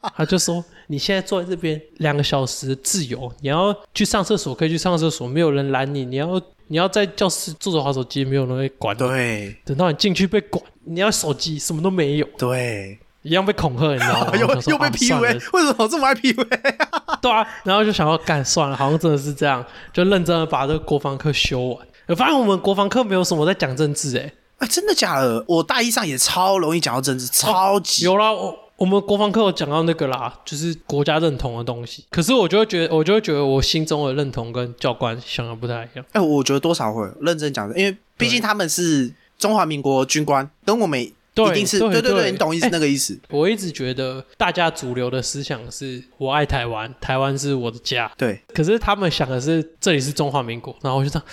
[0.21, 8.99] 他就说，你现在坐在这边两个小时自由，你要去上厕所可以去上厕所，没有人拦你，你要你要在教室坐着划手机，没有人会管你。
[8.99, 14.31] 对等到你进去被管，你要手机什么都没有，对，一样被恐吓，你知道吗？
[14.37, 16.45] 又又被 PUA，为什么这么爱 PUA？
[17.19, 21.87] 对啊，然后就想要干算了，好像真的是这样，就认真的把这个国防课修完。
[22.07, 25.43] 我发现我们国防课没有什么在讲政治、欸，哎，真的假的？
[25.47, 28.05] 我大一上也超容易讲到政治，超级。
[28.05, 32.03] 有啦，我我们国防课有讲到那个啦，就是国家认同的东西。
[32.09, 36.03] 可是我就会觉得，我就会觉得我心中的认同跟教官想的不太一样。
[36.13, 43.15] 哎，我觉得多少会认真讲的，因为毕竟他们是中华民国军官，跟我们一对定是对对对对你懂意思哎那个意思。
[43.29, 48.11] 我一直觉得大家主流的思想是我爱台湾，台湾是我的家。
[48.17, 51.27] 对，可是他们想的是这里是中华民国，然后我就这样，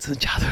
[0.00, 0.46] 真的假的？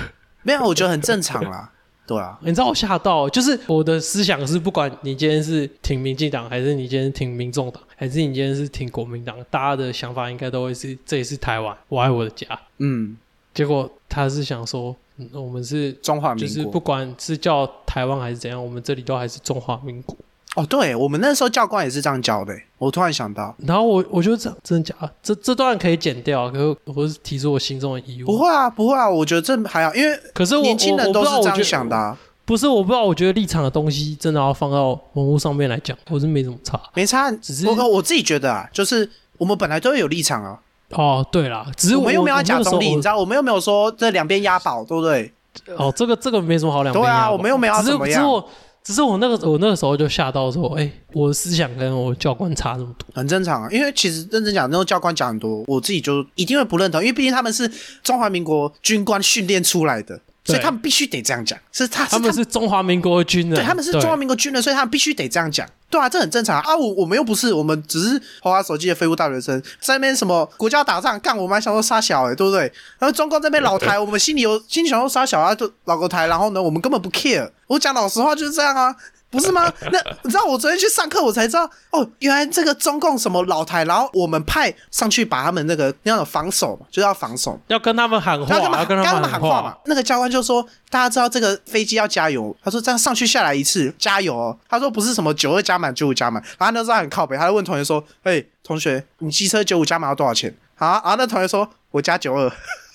[0.45, 1.73] 没有，我觉得很正常啦。
[2.07, 12.47] 对啊，你知道我吓到，就是我的思想是，不管你今天是挺民进党，还是你今天挺民众党，还是你今天是挺国民党，大家的想法应该都会是这里是台湾，我爱我的家。
[12.79, 13.17] 嗯，
[13.53, 16.49] 结果他是想说，嗯我们是中华民国。
[16.49, 20.17] 就是不管是叫台湾还是怎样，我们这里都还是中华民国。
[20.57, 22.55] 哦，对我们那时候教官也是这样教的。
[22.79, 25.11] 我突然想到，然后我我就这样，真的假的？
[25.23, 28.27] 这这段可以剪掉，可是我是提出我心中的疑问。
[28.27, 32.17] 不会啊，不会啊，我觉得这还好，因为可是年轻人都是这样想的啊。
[32.47, 36.81] 不是，我不知道，我觉得立场的东西真的要放到文物上面来讲，我是没怎么差。
[36.95, 40.59] 没差，只是我我自己觉得啊，就是我们本来都有立场啊，
[40.93, 45.33] 哦，对啦，只是我们又没有要假中立，你知道，我们又没有说这两边押宝，对不对？
[45.77, 48.49] 哦，这个这个没什么好两边对啊我们又没有只是怎么样只是我
[48.87, 53.05] 只是我那个我那个时候就吓到说，哎，我的思想跟我教官差这么多。
[53.13, 57.69] 很正常啊，因为其实认真讲，那种教官讲很多，我自己就一定会不认同，因为毕竟他们是
[58.05, 61.59] 中华民国军官训练出来的，所以他们必须得这样讲。
[61.73, 65.69] 是他他们是中华民国的军人，对他们是中华民国军人，所以他们必须得这样讲。
[65.89, 66.63] 对啊，这很正常啊。
[66.67, 72.61] 啊我我们又不是，我们只是花花手机的废物大学生，在那边什么国家打仗干，我们还想说杀小哎、对不对？
[72.99, 77.51] 然后中共这边老台， 我们心里有心里想说杀小啊，就老个台，然后呢，我们根本不 care。
[77.67, 78.95] 我讲老实话就是这样啊。
[79.31, 79.71] 不是吗？
[79.93, 89.77] 那你知道我昨天去上课，我才知道哦，原来这个中共什么老台，然后我们派上去把他们那个那种防守嘛，就是要防守，要跟他们喊话，要跟他们喊话嘛。。
[89.87, 102.51] 那个教官就说：“大家知道这个飞机要加油。”他说：“这样上去下来一次加油哦。”他说：“不是什么九二加满九五加满。”然后那时候很靠北，他就问同学说：“哎、同学，你机车九五加满要多少钱？”啊，然后那同学说：“我加九二。”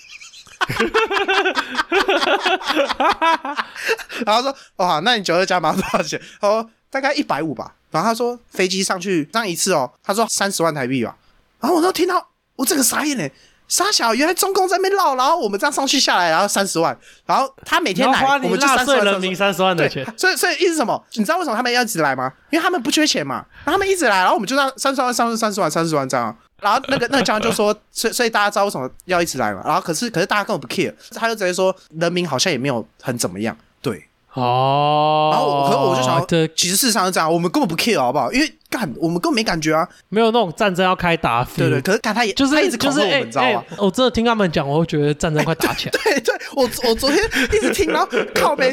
[4.26, 11.16] 然后说：“哇，那你九二加满多少钱？”他说：“大概一百五吧。”然后他说：“飞机上去上一次哦。”他说：“三十万台币吧。”
[11.60, 13.32] 然后我都听到，我这个傻眼嘞！
[13.68, 21.02] 傻小，原来中共在那边绕，然后我们这样上去下来，然后三十万，然后他每天来，我们就30纳税万人民三十万的钱，，所以所以意思什么？
[21.14, 22.34] 你知道为什么他们要一直来吗？
[22.50, 26.38] 因为他们不缺钱嘛，然后他们一直来，然后我们就让三十万、三十三十万、三十万这样。
[26.62, 29.62] 然后那个那个教官就说， 所以所以大家知道为什么要一直来嘛？
[29.66, 34.06] 然后可是可是大家根本不 care，他就直接说人民好像也没有很怎么样，对。
[34.34, 35.30] 哦。
[35.34, 38.32] 然后我可是我就想对，其实事实上是这样，我们根本不 care 好不好？
[38.32, 41.82] 因为干我们根本没感觉啊，没有那种战争要开打 feel，对对。
[41.82, 43.64] 可是干他也就是他一直就是哎恐吓我们，你知道吗？
[43.70, 45.92] 哎我真的听他们讲，我会觉得战争快打 起来。
[45.92, 47.20] 对对，我我昨天
[47.52, 48.72] 一直听，然后靠背，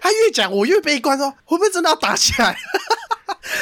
[0.00, 2.56] 他越讲我越悲观，说会不会真的要打起来？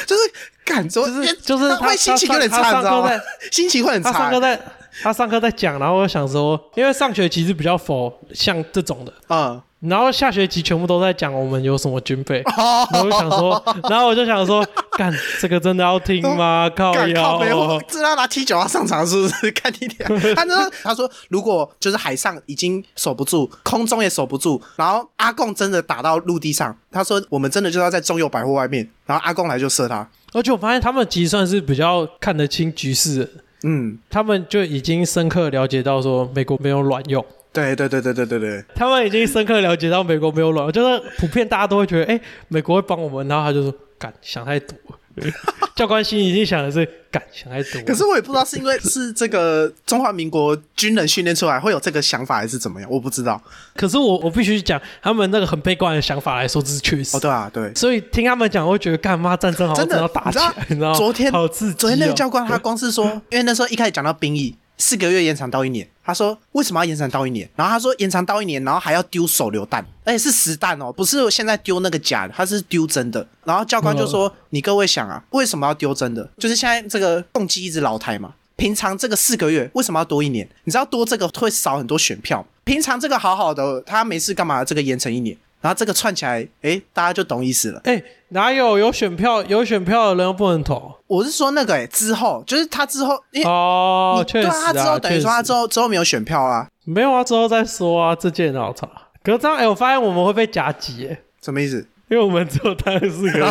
[0.05, 0.21] 就是
[0.65, 3.11] 感觉就是就是他会心情有点差，你知道吗？
[3.51, 4.39] 心情会很差他上课。
[4.39, 4.59] 在
[5.01, 16.69] 他上课在讲，然后我想说，因为上学期是比较否像这种的，嗯，然后下学期全部都在讲我们有什么军备， 哦然后我就想说，然后我就想说，干这个真的要听吗？
[16.75, 19.51] 靠干靠我，知道拿 T 九要上场是不是？
[19.51, 20.07] 看你点。
[20.35, 30.07] 他说他说如果就是海上已经守不住，空中也守不住，然后阿贡真的打到陆地上，他说我们真的就要在中友百货外面，然后阿贡来就射他。
[30.33, 33.29] 而且我发现他们其实算是比较看得清局势的，
[33.63, 37.25] 嗯，他们就已经深刻了解到说美国没有卵用。
[37.51, 44.97] 对对对对对对对，他们已经深刻了解到美国没有卵用，就是普遍大家都会觉得，哎、美国会帮我们，然后他就说，敢想太多了。
[45.75, 47.85] 教官心里已经想的是，敢想太多了。
[47.85, 53.41] 可是我也不知道是因为是这个中华民国军人训练出来会有这个想法，还是怎么样，我不知道。
[53.75, 57.17] 可是我我必须讲，他们那个很悲观的想法来说，这是确实。
[57.17, 57.73] 哦，对啊，对。
[57.73, 60.95] 所以听他们讲，我会觉得干妈战争好像真的要打起来，你知道吗？
[60.95, 61.75] 昨天好刺激、哦。
[61.79, 67.49] 昨天那个教官他光是说，因为那时候一开始讲到兵役四个月延长到一年，他说为什么要延长到一年？
[67.55, 73.25] 然后他说延长到一年，然后还要丢手榴弹，而且是实弹哦，不是现在丢那个假的，他是丢真的。
[73.45, 76.29] 然后教官就说：“你各位想啊，为什么要丢真的？
[76.37, 80.47] 就是现在这个动机一直老台嘛。”平常这个四个月为什么要多一年？
[80.63, 82.45] 你知道多这个会少很多选票。
[82.63, 84.63] 平常这个好好的，他没事干嘛？
[84.63, 87.79] 这个延长一年，然后这个串起来，哎，大家就懂意思了。
[87.85, 90.91] 哎、哪有有选票有选票的人又不能投？
[91.07, 98.85] 我是说那个诶，之后就是他之后，因为哦，你对确实啊，他之后等于说他之后之后没有选票啦，没有啊，之后再说啊，这件很好查。
[99.23, 101.87] 可是这样，哎、我发现我们会被夹击，哎，什么意思？
[102.13, 103.45] 因为我们只有待了四个月，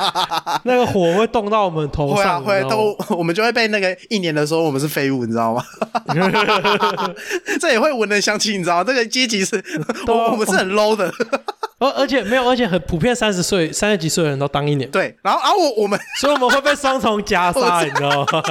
[0.64, 5.62] 那个火会冻到我们头会啊上，会你知道吗都，我们就会被那个一年的时候我们是废物，你知道吗？
[7.60, 8.84] 这也会闻人相亲，你知道吗？
[8.84, 9.62] 这个阶级是，啊
[10.06, 11.12] 我我们是很 low 的，
[11.78, 15.14] 而而且没有，而且很普遍，三十岁、三十几岁的人都当一年，对。
[15.22, 18.42] 然后，然后我我们 所以我们会被双重夹杀，你知道吗？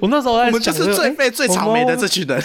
[0.00, 2.42] 我那时候在我们就是最被、最草莓的这群人。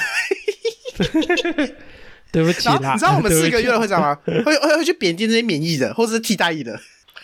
[2.34, 4.18] 对不起啦，你知道我们四个月了会怎样吗？
[4.26, 6.80] 会会会去贬低那些免疫的，或者是替代役的。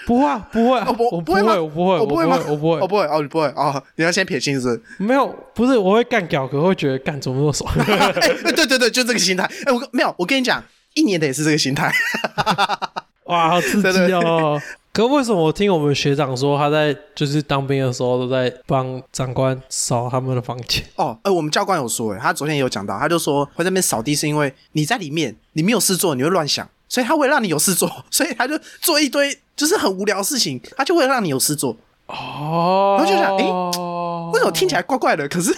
[0.06, 0.80] 不会啊，不会
[1.12, 1.56] 我不会吗？
[1.60, 2.40] 我不会，我我不会吗？
[2.48, 3.04] 我不会，我不会。
[3.06, 4.82] 哦，你不会哦，你要先撇清是不是？
[4.98, 7.72] 没有，不是，我会干屌，可会觉得干怎么那么爽？
[7.80, 9.44] 哎，对对对，就这个心态。
[9.66, 10.64] 哎，我跟没有，我跟你讲，
[10.94, 11.92] 一年的也是这个心态。
[13.26, 14.62] 哇，好刺激哦！
[14.94, 20.84] 可为什么我听我们学长说，他在就是当兵的时候都在帮长官扫他们的房间？
[20.96, 31.76] 哦，呃，我们教官有说，哎，他昨天也有讲到，他就说会在那边扫地是因为你在里面，你没有事做，你会乱想， 所以他会让你有事做，所以他就做一堆就是很无聊的事情，他就会让你有事做。
[32.08, 35.28] 哦，然后就想诶诶为什么听起来怪怪的？
[35.28, 35.52] 可是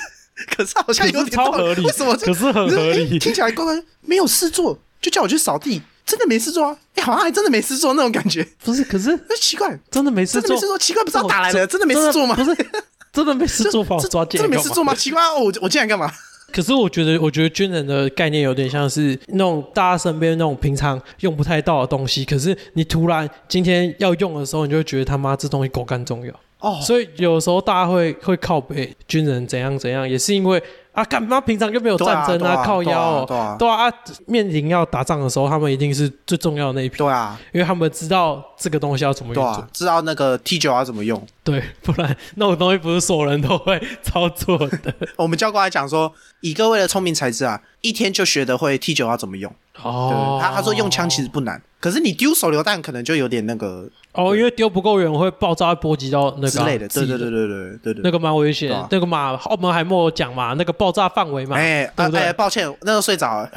[0.56, 2.25] 可是好像有点道超合理为什么这？
[2.27, 6.76] 可是很合理诶听起来怪怪，没有事做就叫我去扫地，真的没事做啊？
[6.96, 8.84] 哎，好像还真的没事做那种感觉，不是？
[8.86, 12.34] 可是那奇怪，真的没事做真的没事，做，奇怪，不知道打来的，真的没事做吗？
[12.34, 12.56] 不是，
[13.12, 14.50] 真的没事做，把我这抓进真？
[14.50, 14.96] 的没事做吗？
[14.96, 16.12] 奇怪，哦我我进来干嘛？
[16.54, 26.34] 可是我觉得，我觉得军人的概念有点像是那种大家身边那种平常用不太到的东西，可是你突然今天要用的时候，你就会觉得他妈这东西狗干重要。
[26.60, 30.62] 哦，所以有时候大家会会靠北军人怎样怎样，也是因为
[30.97, 33.88] 啊，干嘛平常就没有战争对啊靠腰哦，对啊
[34.25, 41.23] 面临要打仗的时候，他们一定是最重要的那一批，对啊，因为他们知道这个东西要怎么用对啊，，知道那个 T 九要怎么用。
[41.43, 44.93] 对， 不然那种东西不是所有人都会操作的。
[45.17, 49.53] 我们教官还讲说，以各位的聪明才智啊，一天就学得会 T 九要怎么用。
[49.84, 56.88] 哦，他他说用枪其实不难，可是你丢手榴弹可能就有点那个哦，因为丢不够远会爆炸，会波及到那个啊之类的。
[56.88, 58.02] 自己对对对对对对对。
[58.04, 58.72] 那个蛮危险。
[58.90, 63.52] 那个嘛，澳门海默有讲嘛，那个爆炸范围嘛，哎对不对抱歉，那时候睡着了，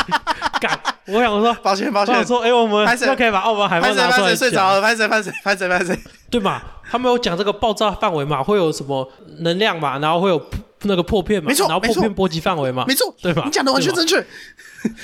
[0.60, 5.98] 干，我想说，抱歉抱歉我想，说，哎，我们拍谁就可以把澳门海默拍谁拿出来拍谁睡着，了，拍谁拍谁拍谁拍谁。
[6.30, 6.60] 对嘛？
[6.90, 9.08] 他们有讲这个爆炸范围嘛，会有什么
[9.38, 10.38] 能量嘛，然后会有
[10.84, 14.24] 那个破片嘛，没错然后破片波及范围嘛，没错，对吧你讲的完全正确。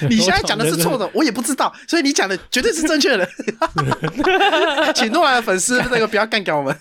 [0.08, 3.28] 你现在讲的是错的，我也不知道，所以你讲的绝对是正确的。
[4.92, 6.76] 请诺兰的粉丝那个不要干掉我们，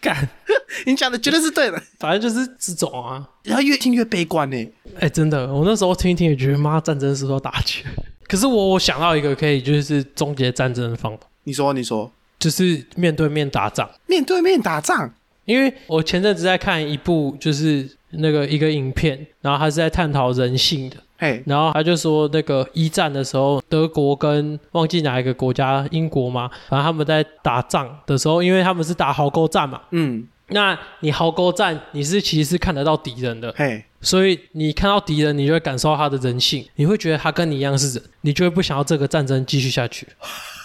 [0.00, 0.28] 干，
[0.84, 1.80] 你讲的绝对是对的。
[1.98, 3.24] 反正就是这种啊。
[3.44, 4.68] 然后越听越悲观呢。
[4.98, 7.90] 哎、真的，我那时候听一听也觉得，妈，战争是不是要打起来？
[8.26, 13.88] 可是我我想到一个可以就是终结战争的方法，你说，你说，就是面对面打仗。
[14.06, 15.14] 面对面打仗，
[15.50, 40.06] 因为我前阵子在看一部就是那个一个影片，然后他是在探讨人性的，嘿，然后他就说那个一战的时候，德国跟忘记哪一个国家，英国嘛，反正他们在打仗的时候，因为他们是打壕沟战嘛，嗯，那你壕沟战你是其实是看得到敌人的，嘿，所以你看到敌人，你就会感受到他的人性，你会觉得他跟你一样是人，你就会不想要这个战争继续下去。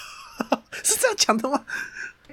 [0.84, 1.60] 是这样讲的吗？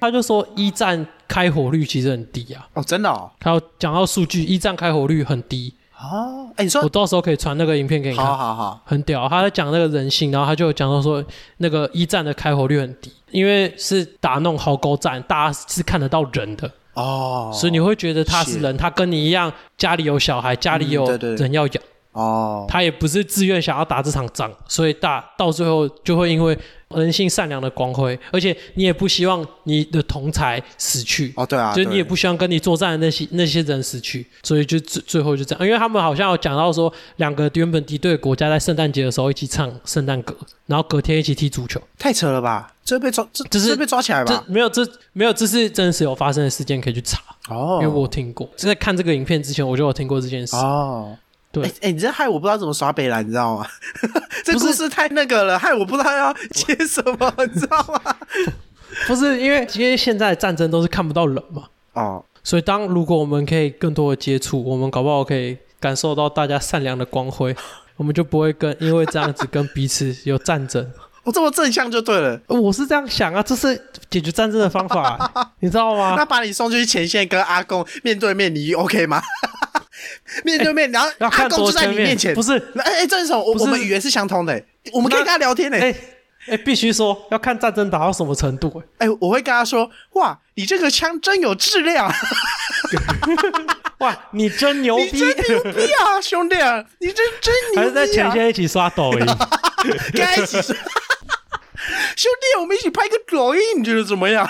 [0.00, 8.26] 他就说一战开火率其实很低啊，哦，真的哦，他有讲到数据，一战开火率很低，哦，哎，你说，我到时候可以传那个影片给你看。
[8.26, 11.24] 好好好，很屌，他在讲那个人性，然后他就讲到说，
[11.56, 21.34] 那个一战的开火率很低，因为是打那种壕沟战，大家是看得到人的，哦，所以你会觉得他是人，他跟你一样，家里有小孩，家里有嗯对对。
[21.36, 21.82] 人要养，
[22.12, 26.56] 哦，他也不是自愿想要打这场仗，所以大到最后就会因为
[26.90, 31.32] 人性善良的光辉，而且你也不希望你的同才死去。
[31.36, 41.80] 哦，对啊，就是你也不希望跟你作战的那些那些人死去，所以就最最后就这样，因为他们好像有讲到说，两个原本敌对的国家在圣诞节的时候一起唱圣诞歌，然后隔天一起踢足球。
[41.98, 42.74] 太扯了吧？
[42.84, 44.44] 这被抓，这这是这被抓起来吧？
[44.46, 50.56] 这没有这没有这是真实有发生的事件可以去查，哦，因为我听过，在看这个影片之前我就有听过这件事。
[50.56, 51.16] 哦，
[51.52, 53.66] 对哎、哎你这害我不知道怎么耍北兰，你知道吗？
[54.42, 58.16] 这不是故事太那个了，害我不知道要接什么，你知道吗？
[59.06, 67.54] 不是因为因为现在战争都是看不到人嘛，哦，所以当如果我们可以更多的接触，我们搞不好可以感受到大家善良的光辉，
[67.96, 70.90] 我们就不会跟因为这样子跟彼此有战争。
[71.24, 72.40] 我这么正向就对了。
[72.48, 76.14] 我是这样想啊，这是解决战争的方法、你知道吗？
[76.16, 79.22] 那把你送去前线跟阿公面对面，你 OK 吗？
[80.44, 82.56] 面对面，然后要看阿公就在你面前，不是？
[82.76, 84.62] 哎哎，这种我我们语言是相通的，
[84.92, 85.78] 我们可以跟他聊天呢。
[85.78, 85.94] 哎
[86.48, 92.12] 哎，必须说要看战争打到什么程度、哎哎，我会跟他说：“哇，你这个枪真有质量，
[93.98, 95.20] 哇，你真牛你逼！
[95.38, 99.18] 真牛逼啊，兄弟啊，你真真牛逼啊！”还是在前线一起刷抖音？
[100.12, 100.74] 跟他一起刷，
[102.16, 104.44] 兄弟，我们一起拍个抖音，你觉得怎么样？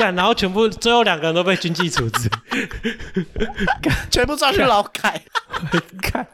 [0.00, 2.30] 干，然后全部最后两个人都被军纪处置。
[4.10, 5.22] 全部抓去劳改。
[6.00, 6.26] 看，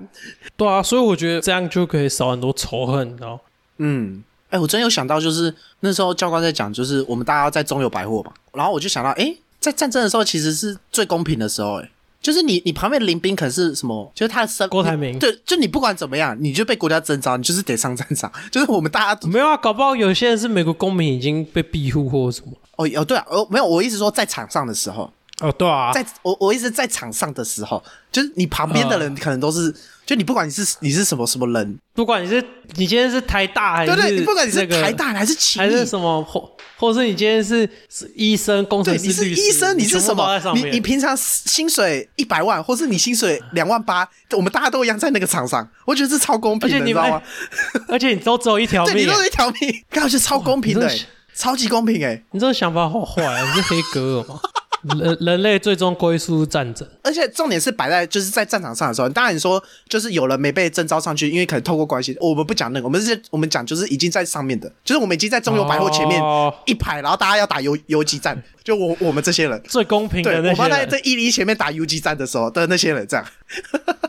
[0.56, 3.40] 对啊，所以我觉得这样就可以少很多仇恨，你知道？
[3.78, 11.90] 嗯，哎、我真有想到，就是那时候教官在讲，就是我们大家要在中友百货嘛，然后我就想到，哎、在战争的时候其实是最公平的时候、哎，
[12.26, 15.16] 就是你你旁边的林兵可能是什么，就是他的身郭台铭。
[15.16, 22.50] 对，就你不管怎么样，你就被国家征召，你就是得上战场， 就是我们大家没有啊，搞不好有些人是美国公民已经被庇护或什么。
[22.78, 25.08] 哦哦对啊，哦没有，我意思说在场上的时候，
[25.40, 29.74] 哦，对啊，在我我一直在场上的时候，就是你旁边的人可能都是，
[30.06, 32.42] 就你不管你是你是什么什么人，不管你是
[32.76, 35.84] 你今天是台大还是对对，你不管你是台大还是奇还是。
[35.84, 47.22] 什么，或或是你今天是是医生、工程，师、医生，你是什么你你平常薪水一百万，或是你薪水两万八，我们大家都一样在那个场上，我觉得这超公平的，而且你道吗？
[47.88, 50.90] 而且你都只有一条 对，你都是一条命，刚好是超公平的
[51.34, 52.22] 超级公平哎！
[52.30, 53.44] 你这个想法好坏啊！
[53.54, 54.40] 你是黑格尔吗？
[54.98, 69.60] 人 人类最终归宿战争，而且重点是摆在就是在战场上的时候，当然你说就是有人没被征召上去，因为可能透过关系，我们不讲那个，我们是我们讲就是已经在上面的，就是我们已经在中油百货前面哦一排，然后大家要打游游击战， 就我我们这些人。
[69.68, 73.26] 最公平对，的那些我们在这人，一零前面打游击战的时候的那些人，这样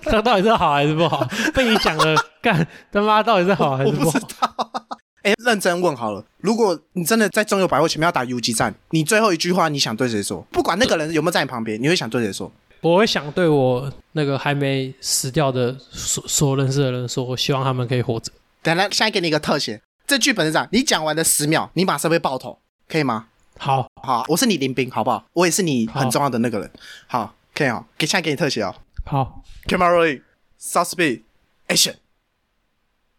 [0.03, 1.27] 这到底是好还是不好？
[1.53, 4.25] 被你讲了，干他妈到底是好还是不好我不知？
[4.39, 4.96] 道。
[5.23, 10.41] 哎、认真问好了，如果你真的在中油百货前面要打游击战，你最后一句话你想对谁说？
[10.51, 12.51] 不管那个人有没有在你旁边，你会想对谁说？
[12.81, 18.31] 我会想对我那个还没死掉的所所认识的人说，我希望他们可以活着。
[18.61, 23.27] 等下，现在给你一个特写，这剧本是这样：你讲完的十秒，你马上被爆头，可以吗？
[23.57, 25.25] 好，好，我是你林斌，好不好？
[25.33, 26.71] 我也是你很重要的那个人。
[27.07, 27.83] 好，可以哦。
[27.97, 28.75] 给现在给你特写哦。
[29.03, 30.21] 好，Camera rolling,
[30.61, 31.23] South speed,
[31.67, 31.95] action。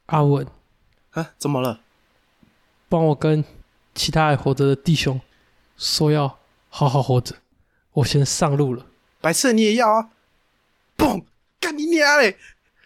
[0.07, 0.47] 阿文，
[1.11, 1.81] 啊，怎么了？
[2.89, 3.45] 帮我跟
[3.95, 5.21] 其他还活着的弟兄
[5.77, 7.37] 说要好好活着。
[7.93, 8.87] 我先上路了。
[9.21, 10.09] 白色你也要啊？
[10.97, 11.25] 嘣，
[11.61, 12.39] 干你娘嘞！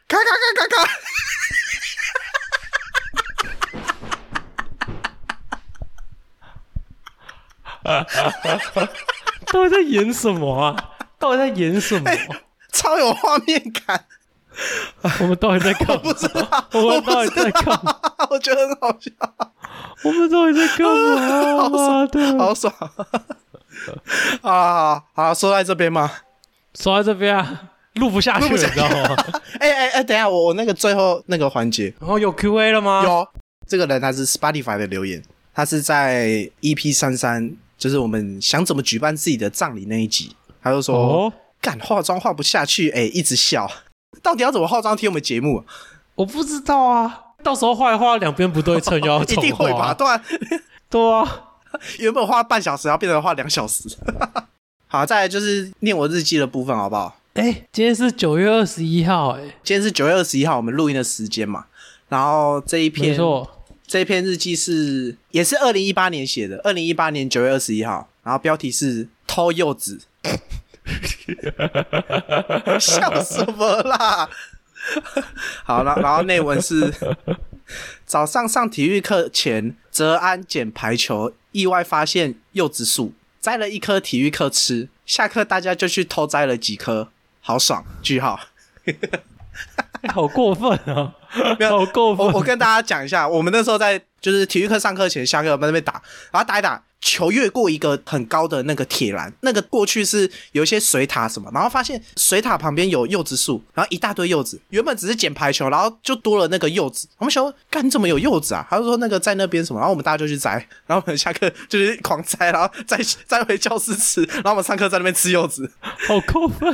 [0.08, 0.88] 咔咔咔咔咔！
[9.46, 10.94] 到底在演什么啊？
[11.18, 12.10] 到底在演什么？
[12.72, 14.06] 超有画面感。
[15.20, 16.02] 我们到底在干嘛？
[16.02, 17.98] 不知道，我们到底在干嘛？
[18.30, 19.10] 我觉得很好笑，
[20.04, 21.56] 我们到底在干嘛？
[21.62, 22.38] 好妈爽，的！
[22.38, 22.74] 好爽。
[24.42, 26.10] 啊，好，好，说在这边吗？
[26.74, 29.16] 说在这边啊，录不下去了，你知道吗？
[29.60, 33.02] 哎哎哎，等一下，我我那个最后那个环节然后有 Q A 了吗？
[33.04, 33.28] 有
[33.66, 35.22] 这个人他是 Spotify 的留言，
[35.54, 43.70] 他是在 EP 三三，就是我们想怎么举办自己的葬礼那一集，他就说哦，干、化妆化不下去，哎、一直笑，
[44.22, 45.64] 到底要怎么化妆听我们节目啊？
[46.16, 47.20] 我不知道啊。
[47.42, 49.88] 到时候画一画两边不对称，就 要一定会吧？
[49.88, 49.94] 画。
[49.94, 50.22] 对啊，
[50.88, 51.42] 对啊，
[51.98, 53.84] 原本画半小时，要变成画两小时。
[54.86, 57.16] 好，再来就是念我日记的部分，好不好？
[57.34, 61.64] 哎，今天是九月二十一号，哎，今天是九月二十一号，我们录音的时间嘛。
[62.08, 63.50] 然后这一篇没篇错，
[63.86, 69.98] 这一篇日记是也是二零一八年写的，二零一八年九月二十一号，然后标题是偷柚子，
[72.78, 74.28] 笑什么啦？
[75.64, 76.92] 好了，然后内文是
[78.04, 87.08] 早上上体育课前，泽安捡排球，意外发现柚子树，摘了一颗体育课吃，下课大家就去偷摘了几颗，
[87.40, 87.84] 好爽！
[88.02, 88.40] 句号。
[88.84, 88.94] 哎
[90.12, 91.14] 好过分啊！
[91.58, 92.42] 没有好过分我我。
[92.42, 96.02] 跟大家讲一下，我们那时候在就是体育课上课前下课我们在那边打，
[96.32, 107.08] 然后打一打，球越过一个很高的那个铁栏，那个过去是有一些水塔什么，然后发现水塔旁边有柚子树，然后一大堆柚子，原本只是捡排球，然后就多了那个柚子。
[107.18, 108.64] 我们想说，干你怎么有柚子啊？
[108.70, 110.52] 他就说那个在那边什么，然后我们大家就去摘，
[110.86, 112.96] 然后我们下课就是狂摘，然后再
[113.26, 116.72] 摘回教室吃，然后我们上课在那边吃柚子， 好过分，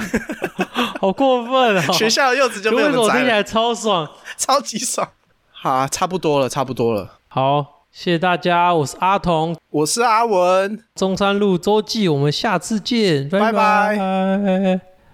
[1.01, 1.87] 好过分啊！
[1.97, 4.09] 学校的柚子就被为什我们摘了，听起来超爽？
[4.37, 5.09] 超级爽。
[5.51, 7.18] 好、啊，差不多了，差不多了。
[7.26, 13.51] 好，谢谢大家，我是阿童，我是阿文，中山路周记，我们下次见，拜拜。
[13.51, 14.80] 拜拜